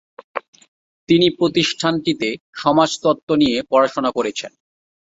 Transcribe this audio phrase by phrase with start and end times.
[1.09, 2.29] তিনি প্রতিষ্ঠানটিতে
[2.53, 4.51] সমাজতত্ত্ব নিয়ে পড়াশোনা করেছেন।